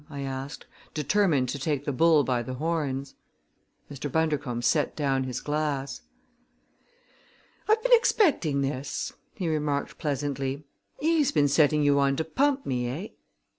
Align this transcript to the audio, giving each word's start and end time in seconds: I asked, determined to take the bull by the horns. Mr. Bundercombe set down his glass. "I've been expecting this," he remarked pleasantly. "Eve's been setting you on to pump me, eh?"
I 0.09 0.21
asked, 0.21 0.65
determined 0.95 1.47
to 1.49 1.59
take 1.59 1.85
the 1.85 1.91
bull 1.91 2.23
by 2.23 2.41
the 2.41 2.55
horns. 2.55 3.13
Mr. 3.91 4.11
Bundercombe 4.11 4.63
set 4.63 4.95
down 4.95 5.25
his 5.25 5.39
glass. 5.41 6.01
"I've 7.69 7.83
been 7.83 7.93
expecting 7.93 8.61
this," 8.61 9.13
he 9.35 9.47
remarked 9.47 9.99
pleasantly. 9.99 10.63
"Eve's 11.01 11.31
been 11.31 11.47
setting 11.47 11.83
you 11.83 11.99
on 11.99 12.15
to 12.15 12.23
pump 12.23 12.65
me, 12.65 12.87
eh?" 12.87 13.07